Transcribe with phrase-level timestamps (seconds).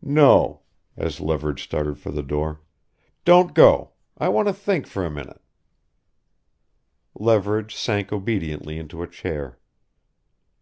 [0.00, 0.62] "No"
[0.96, 2.62] as Leverage started for the door;
[3.26, 3.90] "Don't go!
[4.16, 5.42] I want to think for a minute"
[7.26, 9.58] Leverage sank obediently into a chair.